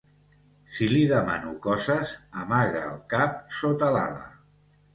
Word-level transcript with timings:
Si 0.77 0.87
li 0.93 1.01
demano 1.11 1.53
coses, 1.67 2.15
amaga 2.45 2.83
el 2.89 2.99
cap 3.15 3.39
sota 3.61 3.95
l'ala. 3.99 4.29